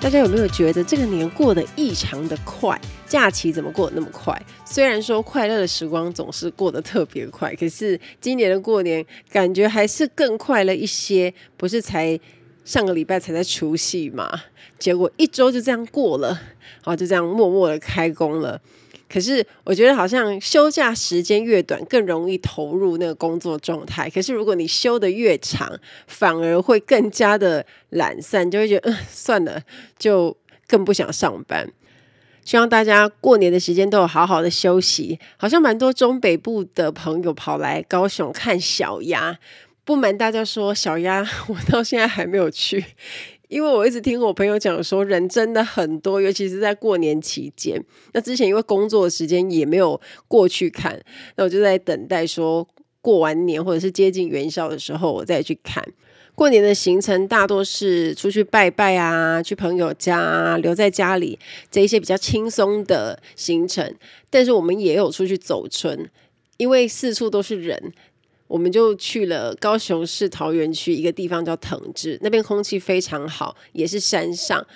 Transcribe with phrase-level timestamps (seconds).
[0.00, 2.80] 大家有没有觉得这个年过得异常的快？
[3.04, 4.40] 假期怎么过得那么快？
[4.64, 11.34] 虽然说快乐的时光总是过得特别快，可是今年的过年感觉还是更快了一些。
[11.56, 12.18] 不是才
[12.64, 14.40] 上个礼拜才在除夕嘛？
[14.78, 16.40] 结果一周就这样过了，
[16.80, 18.60] 好，就这样默默的开工了。
[19.08, 24.10] 可是我觉得好像休假时间越短，更容易投入那个工作状态。
[24.10, 29.62] 可是如果你休得越长，反而会更加的懒散，就会觉得嗯，算了，
[29.98, 30.36] 就
[30.66, 31.70] 更不想上班。
[32.44, 35.18] 希望大家过年的时间都有好好的休息。
[35.36, 39.38] 好像蛮多中北部的朋友跑来高雄看小鸭。
[39.84, 42.84] 不瞒大家说，小鸭我到现在还没有去，
[43.48, 47.82] 因为我一直听我朋友讲说人真的很多，尤其是在过年期间。
[48.12, 51.00] 那之前因为工作的时间也没有过去看，
[51.36, 52.66] 那我就在等待说
[53.00, 55.82] 过完年或者是接近元宵的时候我再去看。
[56.34, 61.36] 过年的行程大多是出去拜拜啊，去朋友家啊，留在家里
[61.68, 63.92] 这一些比较轻松的行程。
[64.30, 66.08] 但是我们也有出去走春，
[66.56, 67.92] 因为四处都是人，
[68.48, 74.66] 我们就去了高雄市桃园区一个地方叫藤枝，那边空气非常好，也是山上，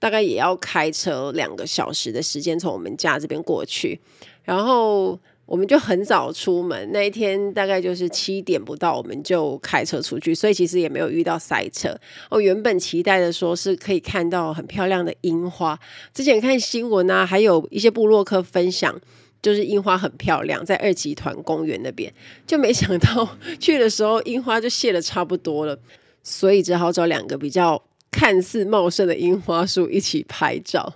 [0.00, 4.00] 大概也要开车两个小时的时间从我们家这边过去，
[4.42, 5.20] 然后。
[5.50, 11.92] 我们就很早出门，那一天大概就是七点不到，我们就开车出去，所以其实也没有遇到塞车。
[12.30, 15.76] 我原本期待的说是可以看到很漂亮的樱花，
[16.14, 18.96] 之前看新闻啊，还有一些部落客分享，
[19.42, 22.12] 就是樱花很漂亮，在二集团公园那边，
[22.46, 25.78] 就没想到 去的时候樱花就谢得差不多了，
[26.22, 30.94] 所以只好找两个比较看似茂盛的樱花树一起拍照。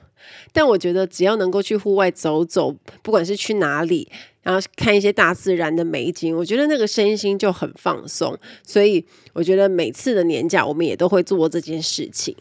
[0.52, 4.08] 但我觉得只要能够去户外走走，不管是去哪里。
[4.42, 9.02] 然后看一些大自然的美景，我觉得那个身心就很放松，所以
[9.32, 12.36] 我觉得每次的年假我们也都会做这件事情。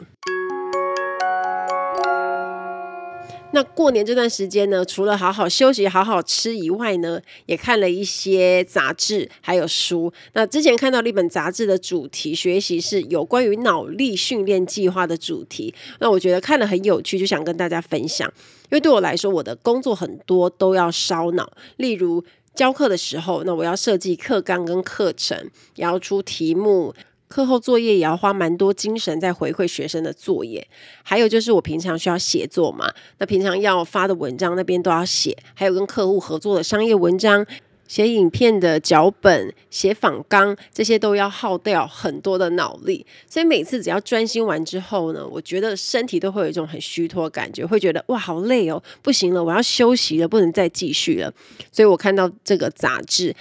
[3.54, 10.12] 那过年这段时间呢，除了好好休息、好好吃以外呢，也看了一些杂志还有书。
[10.32, 18.28] 那之前看到了一本杂志的主题学习是有关于脑力训练计划的主题，那我觉得看了很有趣，就想跟大家分享。
[18.64, 22.24] 因为对我来说，我的工作很多都要烧脑，例如
[22.56, 26.92] 教课的时候，那我要设计课纲跟课程，也要出题目。
[27.34, 30.64] 课后作业也要花蛮多精神在回馈学生的作业，
[31.02, 37.44] 还有就是我平常需要写作嘛，那平常要发的文章那边都要写，还有跟客户合作的商业文章、
[37.88, 43.04] 写影片的脚本、写访纲，这些都要耗掉很多的脑力。
[43.28, 51.34] 所以每次只要专心完之后呢，我觉得身体都会有一种很虚脱感觉，会觉得哇好累哦，不行了，我要休息了，不能再继续了。
[51.72, 53.34] 所以我看到这个杂志。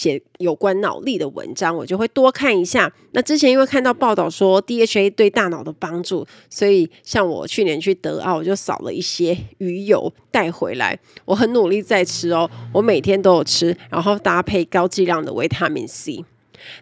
[0.00, 2.90] 写有关脑力的文章，我就会多看一下。
[3.12, 10.98] 那之前因为看到报道说 DHA 对大脑的帮助，所以像我去年去德奥，我就扫了一些鱼油带回来。
[11.26, 16.24] 我很努力在吃哦，我每天都有吃，然后搭配高剂量的维他命 C。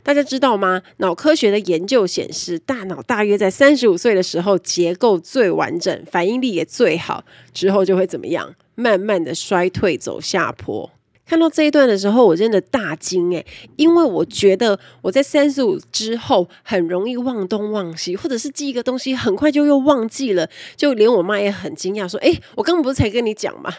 [0.05, 0.83] 大家知道吗？
[0.99, 8.55] 脑科学的研究显示，大脑大约在三十五岁的时候结构最完整，反应力也最好，之后就会怎么样？
[8.77, 10.93] 慢慢的衰退，走下坡。
[11.29, 13.45] 看到这一段的时候，我真的大惊诶，
[13.77, 23.71] 因为我觉得我在三十五之后很容易忘东忘西，或者是记一个东西很快就又忘记了，就连我妈也很惊讶，说：“诶，我刚刚不是才跟你讲吗？”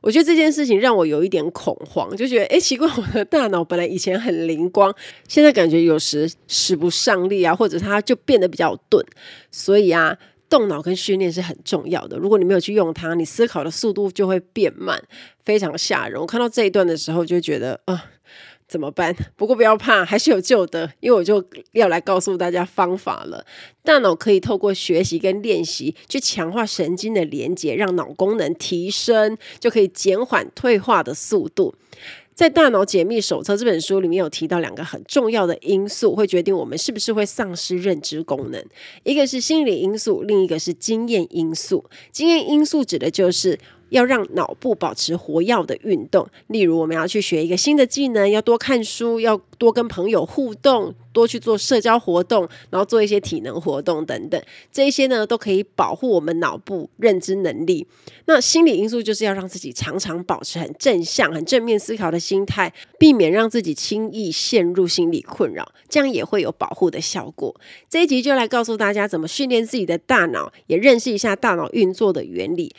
[0.00, 4.94] 我觉得这件事情让我有一点恐慌，就觉得诶，奇怪，我的大脑本来以前很灵光，
[5.28, 9.04] 现在感觉有时使不上力啊，或者它就变得比较钝，
[9.50, 10.16] 所以啊。
[10.48, 12.16] 动脑跟训练是很重要的。
[12.16, 15.02] 如果你没有去用它，你思考的速度就会变慢，
[15.44, 16.20] 非常吓人。
[16.20, 18.04] 我看到这一段的时候，就觉得啊、
[18.68, 19.14] 怎么办？
[19.36, 20.92] 不过不要怕，还是有救的。
[21.00, 23.44] 因为我就要来告诉大家方法了。
[23.82, 31.74] 大脑可以透过学习跟练习，去强化神经的连接，让脑功能提升，就可以减缓退化的速度。
[32.34, 38.64] 在《大脑解密手册》这本书里面有提到两个很重要的因素，会决定我们是不是会丧失认知功能。
[39.04, 41.84] 一个是心理因素，另一个是经验因素。
[42.10, 43.56] 经验因素指的就是
[43.94, 54.42] 要让脑部保持活跃的运动，例如我们要去学一个新的技能，要多看书，要多跟朋友互动，多去做社交活动，然后做一些体能活动等等，
[54.72, 57.86] 这些呢都可以保护我们脑部认知能力。
[58.24, 67.54] 那心理因素就是要让自己常常保持很正向、很正面思考的心态，避免让自己轻易陷入心理困扰，这样也会有保护的效果。
[67.88, 72.74] 这一集就来告诉大家怎么训练自己的大脑，也认识一下大脑运作的原理，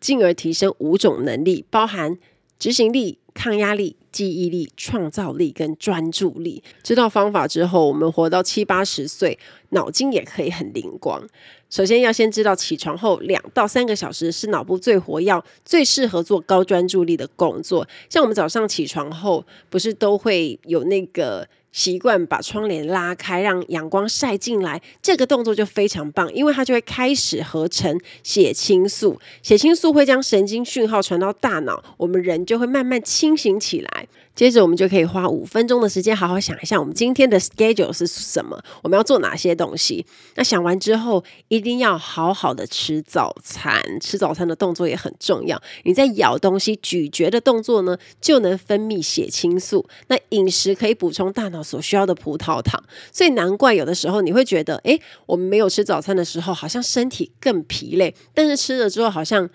[0.00, 2.18] 进而提升五种能力，包含
[2.58, 6.62] 执行力、抗压力、记忆力、创造力跟专注力。
[6.82, 9.38] 知道方法之后，我们活到七八十岁，
[9.70, 11.26] 脑筋也可以很灵光。
[11.70, 17.86] 首先要先知道，起床后两到三个小时是脑部最活跃、最适合做高专注力的工作。
[18.08, 21.46] 像我们早上起床后，不是都会有那个
[21.78, 34.08] 习惯把窗帘拉开，让阳光晒进来，这个动作就非常棒，因为它就会开始合成血清素，血清素会将神经讯号传到大脑，我们人就会慢慢清醒起来。
[34.38, 40.06] 接着我们就可以花五分钟的时间，好好想一下我们今天的 schedule 是什么，我们要做哪些东西。
[40.36, 43.82] 那想完之后，一定要好好的吃早餐。
[44.00, 45.60] 吃早餐的动作也很重要。
[45.82, 49.88] 你在咬东西、咀嚼的动作呢，就能分泌血清素。
[50.06, 52.80] 那饮食可以补充大脑所需要的葡萄糖。
[53.10, 59.50] 所以难怪有的时候你会觉得，诶，我们没有吃早餐的时候，好像身体更疲累，但是吃了之后，好像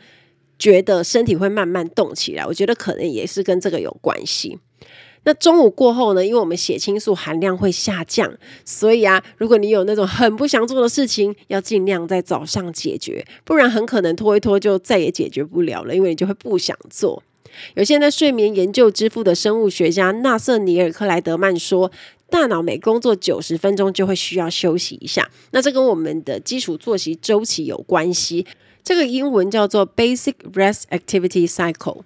[0.59, 2.45] 觉得身体会慢慢动起来。
[2.45, 4.59] 我觉得可能也是跟这个有关系。
[5.25, 8.31] 那中午过后呢，因为我们血清素含量会下降，
[8.65, 17.23] 所以啊，如果你有那种很不想做的事情，要尽量在早上解决，不然很可能拖一拖就再也解决不了了，因为你就会不想做。
[17.75, 21.91] 有现在睡眠研究之父的生物学家纳瑟尼尔克莱德曼说，
[22.29, 28.45] 大脑每工作九十分钟就会需要休息一下，那这跟我们的基础作息周期有关系，
[28.83, 32.01] 这个英文叫做 Basic Rest Activity Cycle。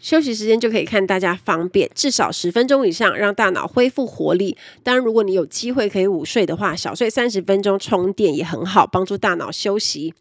[0.00, 4.56] 休息时间就可以看大家方便，至少十分钟以上，让大脑恢复活力。
[4.82, 10.14] 当然，如果你有机会可以午睡的话，小睡三十分钟充电也很好，帮助大脑休息。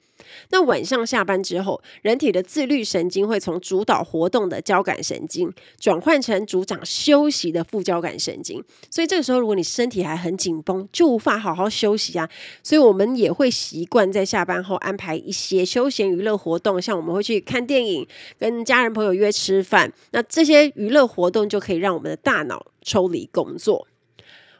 [0.49, 12.29] 那晚上下班之后，人体的自律神经会从主导活动的交感神经转换成主掌休息的副交感神经，所以这个时候，如果你身体还很紧绷，就无法好好休息啊。
[12.63, 19.91] 所以我们也会习惯在下班后安排一些休闲娱乐活动，像我们会去看电影、跟家人朋友约吃饭。
[20.11, 23.87] 那这些娱乐活动就可以让我们的大脑抽离工作。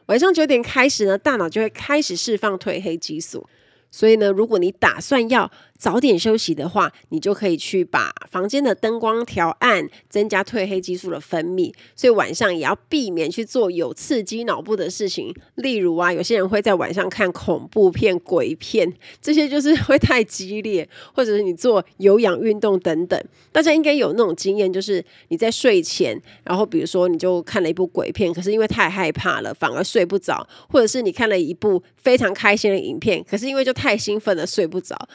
[0.06, 3.46] 晚上九点开始呢，大脑就会开始释放褪黑激素。
[3.90, 5.50] 所以呢，如果你打算要
[5.80, 11.72] 早点休息的话，你就可以去把房间的灯光调暗，增加褪黑激素的分泌。
[11.96, 18.92] 所以晚上也要避免去做有刺激脑部的事情，例如啊，有些人会在晚上看恐怖片、鬼片，
[19.22, 23.18] 这些就是 会太激烈，或者是你做有氧运动等等。
[23.50, 35.08] 大家应该有那种经验，就是你在睡前，然后比如说你就看了一部鬼片，可是因为太害怕了，反而睡不着；或者是你看了一部非常开心的影片，可是因为就太兴奋了，睡不着。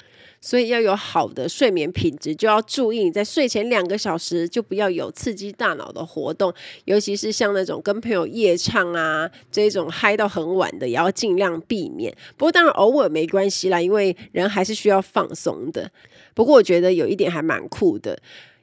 [0.45, 6.53] 所以要有好的睡眠品质，就要注意你在睡前两个小时就不要有刺激大脑的活动，
[6.83, 12.15] 尤其是像那种跟朋友夜唱啊这种嗨到很晚的，也要尽量避免。
[12.37, 15.91] 不过当然偶尔没关系啦，因为人还是需要放松的。
[16.35, 18.15] 不过我觉得有一点还蛮酷的。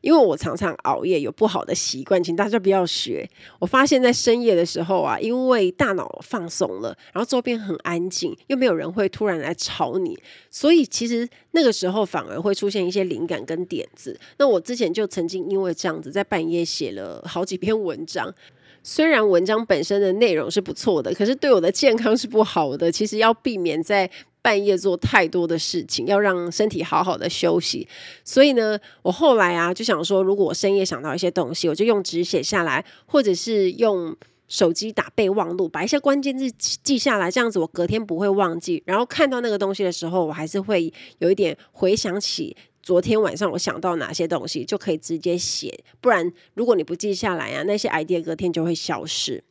[0.03, 3.27] 因为我常常熬夜，有不好的习惯，请大家不要学。
[3.59, 10.19] 我发现，在深夜的时候啊，因为大脑放松了，然后周边很安静，又没有人会突然来吵你，
[10.51, 14.19] 所以其实那个时候反而会出现一些灵感跟点子。
[14.39, 18.33] 那我之前就曾经因为这样子，在半夜写了好几篇文章。
[18.85, 22.91] 虽然文章本身的内容是不错的，可是对我的健康是不好的。
[22.91, 24.11] 其实要避免在
[24.43, 27.87] 半夜做太多的事情，要让身体好好的休息。
[28.25, 34.17] 所以呢，我后来啊就想说，如果我深夜想到一些东西，我就用纸写下来，或者是用
[34.49, 36.51] 手机打备忘录，把一些关键字
[36.82, 38.82] 记下来，这样子我隔天不会忘记。
[38.84, 42.56] 然后看到那个东西的时候，我还是会有一点回想起。
[42.82, 49.44] 昨天晚上我想到哪些东西，就可以直接写，不然如果你不记下来啊，那些 idea 隔天就会消失。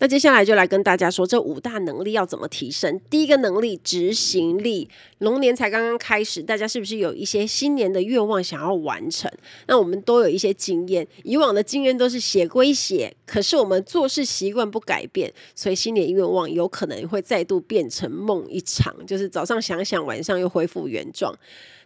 [0.00, 2.98] 那接下来就来跟大家说，这五大能力要怎么提升？
[3.10, 4.88] 第一个能力，执行力。
[5.18, 9.30] 龙年才刚刚开始，大家是不是有一些新年的愿望想要完成？
[9.66, 21.34] 那我们都有一些经验，以往的经验都是写归写，可是我们做事习惯不改变，所以新年愿望有可能会再度变成梦一场，就是早上想想，晚上又恢复原状。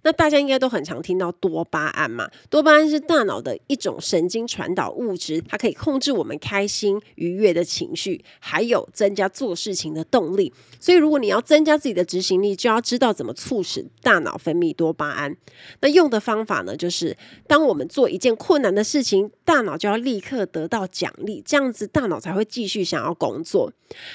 [0.07, 2.31] 那大家应该都很常听到多巴胺嘛？
[2.51, 8.04] 多巴胺是大脑的一种神经传导物质，它可以控制我们开心愉悦的情绪
[8.41, 10.53] 还有增加做事情的动力。
[10.81, 15.37] 所以，如果你要增加自己的执行力，就要知道怎么促使大脑分泌多巴胺。
[15.81, 23.73] 那用的方法呢，就是当我们做一件困难的事情，大脑就要立刻得到奖励，这样子大脑才会继续想要工作。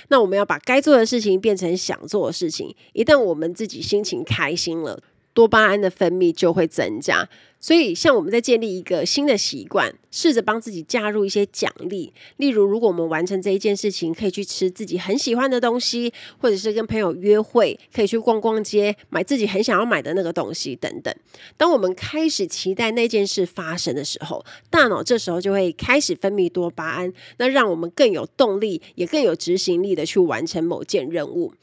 [0.10, 5.02] 那我们要把该做的事情变成想做的事情，一旦我们自己心情开心了。
[5.34, 21.14] 多巴胺的分泌就会增加，所以像我们在建立一个新的习惯，试着帮自己加入一些奖励，例如如果我们完成这一件事情，可以去吃自己很喜欢的东西，或者是跟朋友约会，可以去逛逛街，买自己很想要买的那个东西等等。
[21.56, 31.54] 当我们开始期待那件事发生的时候，大脑这时候就会开始分泌多巴胺，那让我们更有动力，也更有执行力的去完成某件任务。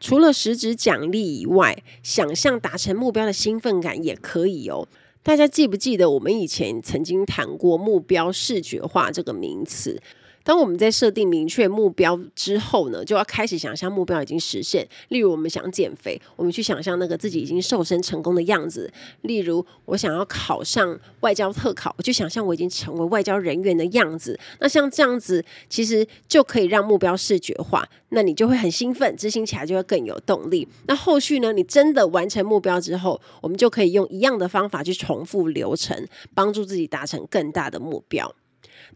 [0.00, 4.88] 除了实质奖励以外，想象达成目标的兴奋感也可以哦。
[5.22, 10.00] 大家记不记得我们以前曾经谈过目标视觉化这个名词？
[10.50, 14.84] 当我们在设定明确目标之后呢，就要开始想象目标已经实现。
[15.10, 18.90] 例如，我们想减肥，我们去想象那个自己已经瘦身成功的样子；
[19.20, 24.36] 例如，我想要考上外交特考，我就想象我已经成为外交人员的样子。
[24.58, 30.66] 那像这样子，其实就可以让目标视觉化，那你就会很兴奋，执行起来就会更有动力。
[30.88, 38.34] 那后续呢，你真的完成目标之后，我们就可以用一样的方法去重复流程，帮助自己达成更大的目标。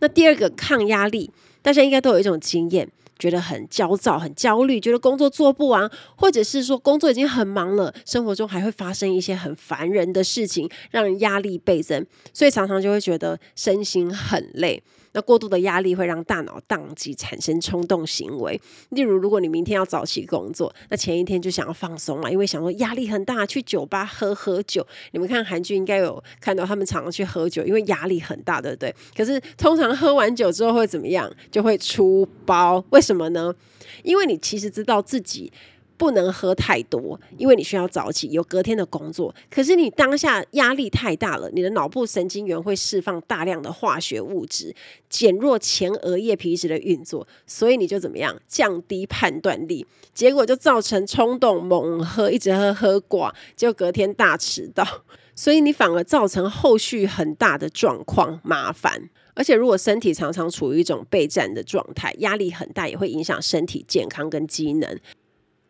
[0.00, 1.30] 那第二个抗压力，
[1.62, 14.83] 大家应该都有一种经验，觉得很焦躁、很焦虑，觉得工作做不完，或者是说工作已经很忙了，生活中还会发生一些很烦人的事情，让人压力倍增，所以常常就会觉得身心很累。
[15.14, 18.61] 那过度的压力会让大脑宕机，产生冲动行为。
[18.90, 24.87] 例如，如果你明天要早起工作，那前一天就想要放松嘛，因为想说压力很大，去酒吧喝喝酒。
[25.12, 28.94] 你们看韩剧应该有看到他们常常去喝酒，因为压力很大，对不对？
[29.16, 31.33] 可是通常喝完酒之后会怎么样？
[31.50, 32.85] 就会出包。
[32.90, 33.54] 为什么呢？
[34.02, 35.52] 因为你其实知道自己。
[35.97, 39.35] 不能喝太多，因为你需要早起，有隔天的工作。
[39.51, 44.75] 可是你当下压力太大了，你的脑部神经元会释放大量的化学物质，
[45.09, 48.41] 减弱前额叶皮质的运作，所以你就怎么样？
[48.47, 54.87] 降低判断力，结果就造成冲动猛喝，一直喝喝挂，结果隔天大迟到。
[55.37, 59.11] 所以你反而造成后续很大的状况麻烦。
[59.35, 64.97] 而且如果身体常常处于一种备战的状态，压力很大，也会影响身体健康跟机能。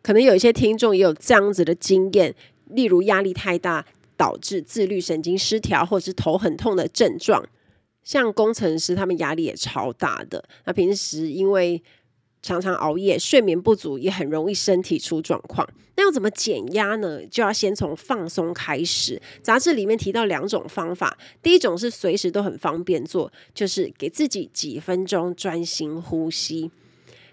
[0.05, 2.35] 可能有一些听众也有这样子的经验，
[2.65, 3.83] 例如压力太大
[4.15, 7.43] 导致自律神经失调，或者是头很痛的症状。
[8.03, 10.47] 像工程师，他们压力也超大的。
[10.65, 11.81] 那平时因为
[12.43, 15.67] 常常熬夜，睡眠不足，也很容易身体出状况。
[15.95, 17.25] 那要怎么减压呢？
[17.25, 19.19] 就要先从放松开始。
[19.41, 26.69] 杂志里面提到两种方法，第一种是随时都很方便做，就是给自己几分钟专心呼吸。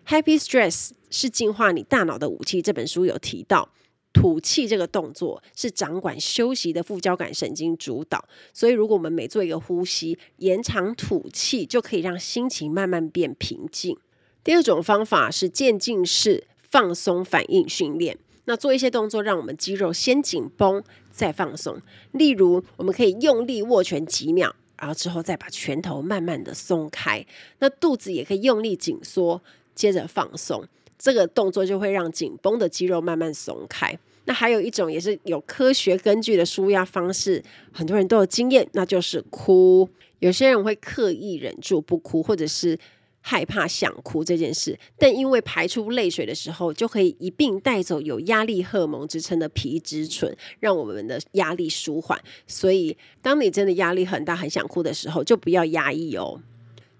[0.09, 2.61] Happy Stress 是净化你大脑的武器。
[2.61, 3.69] 这本书有提到，
[4.13, 8.25] 吐气这个动作是掌管休息的副交感神经主导。
[8.53, 13.97] 所以，如果我们每做一个呼吸，延长吐气，就可以让心情慢慢变平静。
[14.43, 18.19] 第二种方法是渐进式放松反应训练。
[18.47, 21.81] 那做一些动作，让我们肌肉先紧绷，再放松。
[22.13, 27.25] 例如，我们可以用力握拳几秒，然后之后再把拳头慢慢的松开。
[27.61, 29.41] 那肚子也可以用力紧缩。
[29.75, 30.63] 接着放松，
[31.03, 33.99] 这个动作就会让紧绷的肌肉慢慢松开。
[34.27, 37.43] 那还有一种也是有科学根据的舒压方式，
[37.73, 39.89] 很多人都有经验，那就是哭。
[40.21, 42.79] 有些人会刻意忍住不哭，或者是
[43.21, 52.17] 害怕想哭这件事，但因为排出泪水的时候，就可以一并带走有压力荷尔蒙支撑的皮质醇，让我们的压力舒缓。
[52.47, 56.41] 所以，当你真的压力很大、很想哭的时候，就不要压抑哦。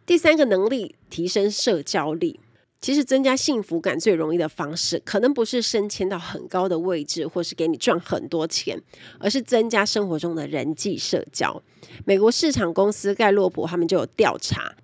[0.05, 2.41] 第三个能力，提升社交力。
[2.83, 8.83] 其实增加幸福感最容易的方式，可能不是升迁到很高的位置，或是给你赚很多钱，
[9.21, 11.63] 而是增加生活中的人际社交。
[12.05, 14.75] 美国市场公司盖洛普他们就有调查，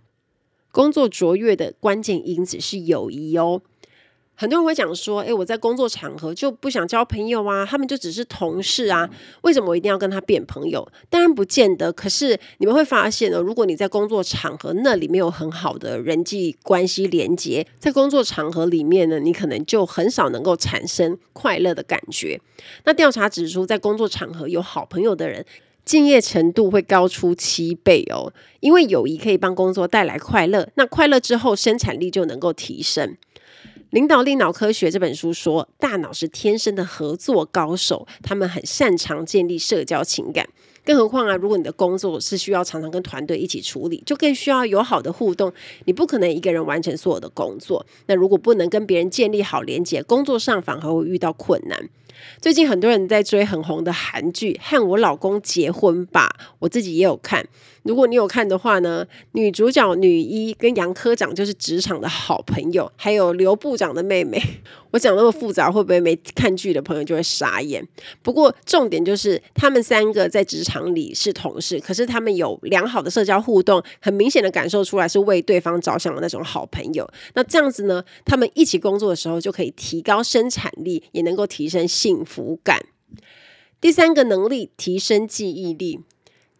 [0.70, 3.62] 工作卓越的关键因子是友谊哦。
[4.40, 9.10] 很多人会讲说，诶，我在工作场合就不想交朋友啊，他们就只是同事啊，
[9.42, 10.86] 为什么我一定要跟他变朋友？
[11.10, 11.92] 当然不见得。
[11.92, 22.40] 可是你们会发现呢，如果你在工作场合那里没有很好的人际关系连接，在工作场合里面呢，你可能就很少能够产生快乐的感觉。
[22.84, 25.44] 那调查指出，在工作场合有好朋友的人，
[25.84, 33.16] 敬业程度会高出七倍哦，因为友谊可以帮工作带来快乐，那快乐之后生产力就能够提升。
[33.90, 40.46] 领导力脑科学这本书说，大脑是天生的合作高手，他们很擅长建立社交情感。
[40.84, 45.50] 更何况啊，如果你的工作是需要常常跟团队一起处理，就更需要友好的互动。
[45.86, 47.86] 你不可能一个人完成所有的工作。
[48.06, 51.88] 那如果不能跟别人建立好连接，工作上反而会遇到困难。
[52.40, 57.46] 最近很多人在追很红的韩剧《和我老公结婚吧》，我自己也有看。
[57.84, 64.42] 如果你有看的话呢，女主角女一跟杨科长就是职场的好朋友，还有刘部长的妹妹。
[64.90, 67.86] 我讲那么复杂，会不会没看剧的朋友就会傻眼？
[68.22, 77.08] 不过重点就是他们三个在职场里是同事，可是他们有良好的社交互动，很明显的感受出来是为对方着想的那种好朋友。
[77.34, 82.86] 那这样子呢，他们一起工作的时候就可以提高生产力，也能够提升幸福感。
[83.82, 86.00] 第三个能力，提升记忆力。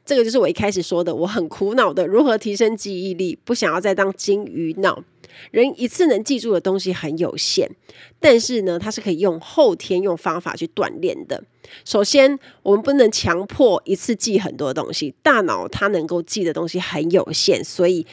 [0.04, 5.02] 这个就是我一开始说的，我很苦恼的如何提升记忆力，不想要再当金鱼脑。
[5.50, 7.70] 人一次能记住的东西很有限，
[8.20, 11.42] 但是呢，它是可以用后天用方法去锻炼的。
[11.86, 18.06] 首先，我们不能强迫一次记很多东西，大脑它能够记的东西很有限，所以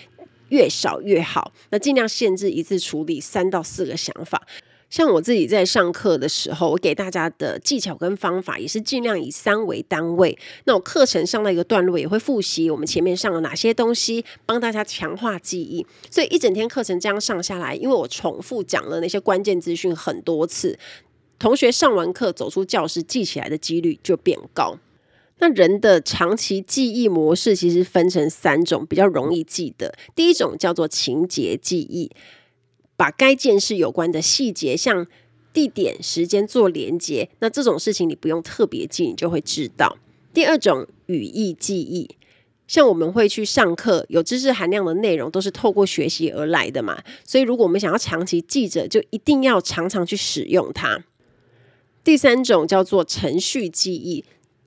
[0.48, 1.52] 越少越好。
[1.72, 4.48] 那尽量限制一次处理三到四个想法。
[4.90, 10.38] 像我自己在上课的时候，我给大家的技巧跟方法也是尽量以三为单位。
[10.66, 15.86] 那我课程上到一个段落也会复习我们前面上了哪些东西，帮大家强化记忆。
[16.10, 20.78] 所以一整天课程这样上下来，因为我重复讲了那些关键资讯很多次，
[21.40, 24.78] 同学上完课走出教室记起来的几率就变高。
[25.40, 29.94] 那人的长期记忆模式其实分成三种，比较容易记得。
[30.16, 32.10] 第一种叫做情节记忆。
[32.98, 35.06] 把该件事有关的细节，像
[35.54, 39.98] 地点、时间做连结，那这种事情你不用特别记，你就会知道。
[40.34, 42.10] 第二种语义记忆，
[42.68, 51.04] 像我们会去上课，有知识含量的内容都是透过学习而来的嘛，所以如果我们想要长期记着，就一定要常常去使用它。
[52.04, 54.24] 第三种叫做程序记忆。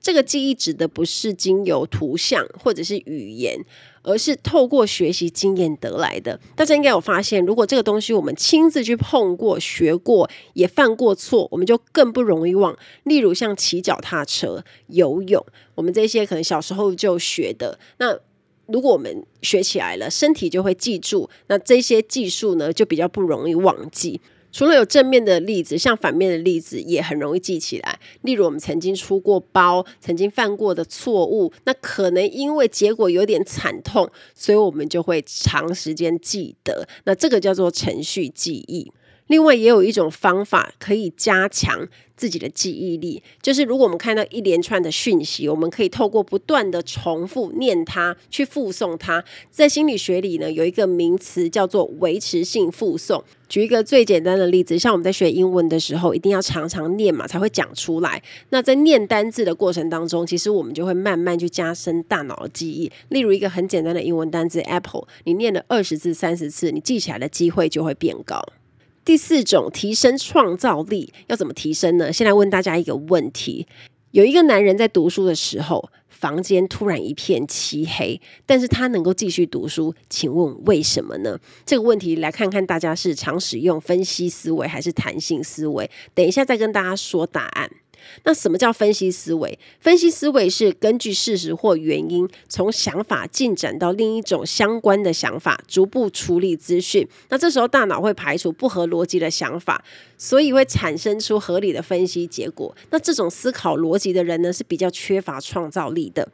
[0.09, 3.63] 这个记忆指的不是经由图像或者是语言，
[4.01, 6.39] 而是透过学习经验得来的。
[6.55, 12.75] 大家应该有发现，如果这个东西我们亲自去碰过、学过，也犯过错，我们就更不容易忘。
[13.03, 17.77] 例如像骑脚踏车、游泳，我们这些可能小时候就学的。
[17.99, 18.17] 那
[18.65, 24.19] 如果我们学起来了，身体就会记住，那这些技术呢，就比较不容易忘记。
[24.51, 27.99] 除了有正面的例子，像反面的例子也很容易记起来。
[28.21, 36.87] 例如，我们曾经出过包，曾经犯过的错误，那可能因为结果有点惨痛，所以我们就会长时间记得。
[37.05, 38.91] 那这个叫做程序记忆。
[39.29, 49.23] 另外，也有一种方法可以加强自己的记忆力，就是如果我们看到一连串的讯息，我们可以透过不断的重复念它，去复诵它。
[49.51, 53.21] 在心理学里呢，有一个名词叫做维持性复诵。
[53.47, 58.21] 举一个最简单的例子，像我们在学英文的时候，一定要常常念嘛，才会讲出来。
[58.49, 62.91] 那在念单字的过程当中，其实我们就会慢慢去加深大脑的记忆。
[63.09, 68.43] 例如一个很简单的英文单字 apple，你念了二十次、三十次，你记起来的机会就会变高。
[69.03, 72.13] 第四种提升创造力要怎么提升呢？
[72.13, 73.65] 先来问大家一个问题：
[74.11, 81.39] 有一个男人在读书的时候，房间突然一片漆黑，但是他能够继续读书，请问为什么呢？
[81.65, 85.89] 这个问题来看看大家是常使用分析思维还是弹性思维？
[86.13, 87.69] 等一下再跟大家说答案。
[88.23, 89.57] 那什么叫分析思维？
[89.79, 97.07] 分析思维是根据事实或原因，从想法进展到另一种相关的想法，逐步处理资讯。
[97.29, 99.83] 那这时候大脑会排除不合逻辑的想法，
[100.17, 102.75] 所以会产生出合理的分析结果。
[102.91, 106.27] 那这种思考逻辑的人呢，是比较缺乏创造力的。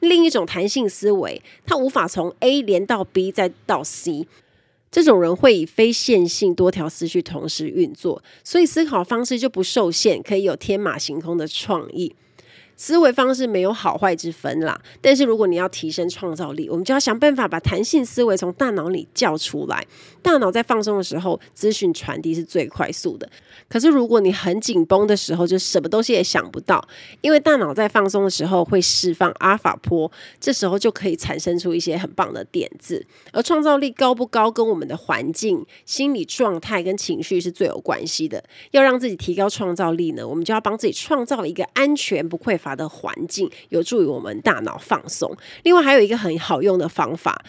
[0.00, 4.26] 另一种弹性思维，它无法从 A 连到 B 再到 C。
[4.92, 12.14] 这种人会以非线性多条思绪同时运作，所以思考方式就不受限，可以有天马行空的创意。
[12.76, 19.86] 思维方式没有好坏之分啦，但是如果你要提升创造力，我们就要想办法把弹性思维从大脑里叫出来。
[20.20, 23.28] 大脑在放松的时候，资讯传递是最快速的。
[23.68, 26.86] 可是如果你很紧绷的时候，就什么东西也想不到，
[27.20, 33.04] 因为大脑在放松的时候会释放阿法波，这时候就可以产生出一些很棒的点子。
[33.32, 38.42] 而创造力高不高，跟我们的环境、心理状态跟情绪是最有关系的。
[38.70, 45.36] 要让自己提高创造力呢，我们就要帮自己创造一个安全不匮乏乏的环境，有助于我们大脑放松。
[45.64, 47.44] 另外还有一个很好用的方法。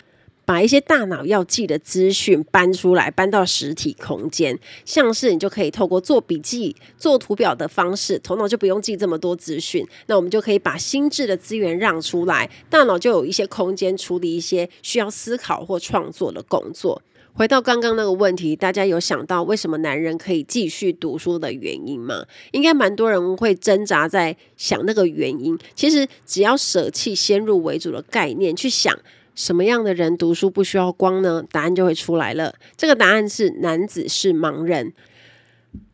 [0.46, 9.88] 把一些大脑要记的资讯搬出来，搬到实体空间，像是你就可以透过做笔记、做图表的方式，头脑就不用记这么多资讯。
[10.08, 17.02] 那我们就可以把心智的资源让出来，大脑就有一些空间处理一些需要思考或创作的工作。
[17.36, 22.24] 回到刚刚那个问题，大家有想到为什么男人可以继续读书的原因吗？
[22.52, 25.58] 应该蛮多人会挣扎在想那个原因。
[25.74, 28.96] 其实只要舍弃先入为主的概念，去想
[29.34, 31.44] 什么样的人读书不需要光呢？
[31.52, 32.54] 答案就会出来了。
[32.78, 34.94] 这个答案是男子是盲人。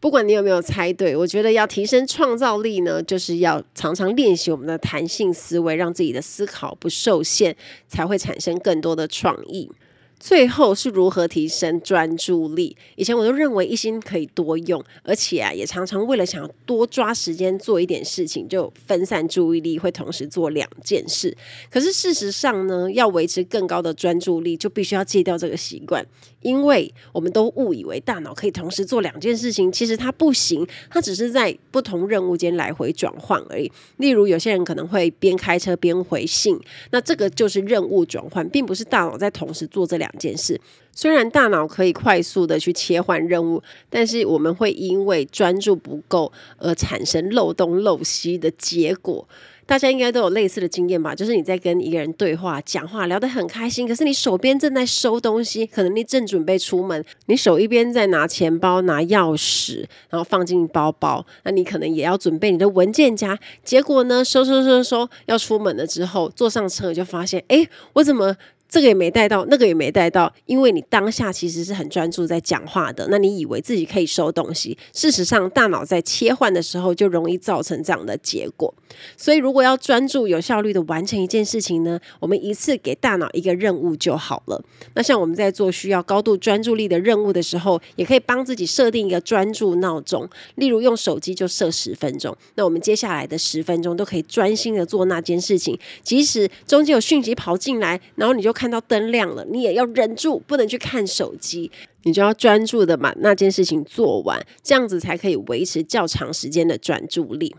[0.01, 7.55] 不管你有没有猜对，我觉得要提升创造力呢，就是要常常练习我们的弹性思维，让自己的思考不受限，
[7.87, 9.71] 才会产生更多的创意。
[10.19, 12.75] 最后是如何提升专注力？
[12.95, 21.35] 以前我都认为一心可以多用，而且啊，也常常为了想要多抓时间做一点事情，就分散注意力，会同时做两件事。
[21.69, 26.05] 可是事实上呢，要维持更高的专注力，就必须要戒掉这个习惯，
[26.41, 33.71] 因为我们都误以为大脑可以同时做两件事情，其实它不行，它只是在不同任务间来回转换而已。
[33.97, 36.59] 例如，有些人可能会边开车边回信，
[36.91, 40.09] 那这个就是任务转换，并不是大脑在同时做这两。
[40.17, 40.59] 件事，
[40.93, 49.25] 虽然大脑可以快速的去切换任务，但是我们会因为专注不够而产生漏洞漏西的结果。
[49.69, 51.13] 大家应该都有类似的经验吧？
[51.13, 63.37] 就是你在跟一个人对话、讲话，聊得很开心，可是你手边正在收东西，可能你正准备出门，你手一边在拿钱包、拿钥匙，然后放进包包，那你可能也要准备你的文件夹。
[63.63, 68.35] 结果呢，收收收收，要出门了之后，坐上车就发现，哎，我怎么？
[68.69, 78.71] 这个也没带到，那个也没带到，因为你当下其实是很专注在讲话的，那你以为自己可以收东西，事实上大脑在切换的时候就容易造成这样的结果。
[79.17, 84.63] 所以如果要专注有效率的完成一件事情呢，我们一次给大脑一个任务就好了。
[84.93, 98.53] 那像我们在做需要高度专注力的任务的时候，也可以帮自己设定一个专注闹钟，例如用手机就设十分钟，那我们接下来的十分钟都可以专心的做那件事情，即使中间有讯息跑进来，然后你就。
[98.59, 101.71] 看到灯亮了，你也要忍住，不能去看手机，
[102.03, 107.55] 你就要专注的把那件事情做完，这样子才可以维持较长时间的专注力。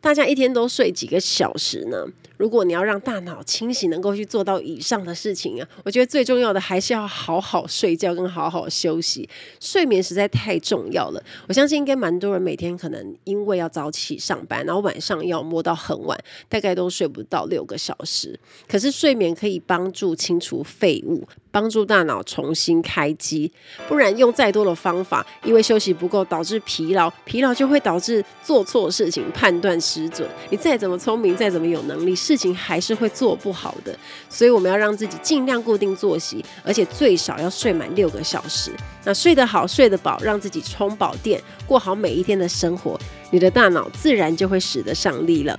[0.00, 2.06] 大家一天都睡几个小时呢？
[2.36, 9.28] 如果你要让大脑清醒，能够去做到以上的事情啊，我觉得最重要的还是要好好睡觉跟好好休息。
[9.58, 11.20] 睡眠实在太重要了。
[11.48, 16.16] 我相信应该蛮多人每天可能因为要早起上班，然后晚上要摸到很晚，
[16.48, 18.38] 大概都睡不到六个小时。
[18.68, 21.26] 可是睡眠可以帮助清除废物，
[21.58, 23.50] 帮助大脑重新开机。
[23.88, 30.28] 不然用再多的方法，因为休息不够导致疲劳，疲劳就会导致做错事情、判断失准。
[30.50, 32.14] 你再怎么聪明，再怎么有能力。
[32.14, 38.70] 事情还是会做不好的，所以我们要让自己尽量固定作息，而且最少要睡满六个小时。
[39.02, 42.96] 那睡得好、睡得饱，让自己充饱电，过好每一天的生活，
[43.32, 45.58] 你的大脑自然就会使得上力了。